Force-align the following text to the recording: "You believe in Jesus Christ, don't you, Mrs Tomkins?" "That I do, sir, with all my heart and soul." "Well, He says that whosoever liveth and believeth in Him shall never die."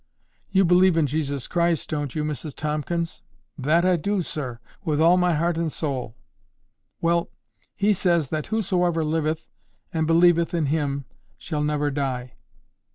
"You 0.49 0.65
believe 0.65 0.97
in 0.97 1.05
Jesus 1.05 1.47
Christ, 1.47 1.87
don't 1.91 2.15
you, 2.15 2.23
Mrs 2.23 2.55
Tomkins?" 2.55 3.21
"That 3.55 3.85
I 3.85 3.97
do, 3.97 4.23
sir, 4.23 4.59
with 4.83 4.99
all 4.99 5.15
my 5.15 5.35
heart 5.35 5.59
and 5.59 5.71
soul." 5.71 6.15
"Well, 7.01 7.29
He 7.75 7.93
says 7.93 8.29
that 8.29 8.47
whosoever 8.47 9.03
liveth 9.05 9.51
and 9.93 10.07
believeth 10.07 10.55
in 10.55 10.65
Him 10.73 11.05
shall 11.37 11.61
never 11.63 11.91
die." 11.91 12.33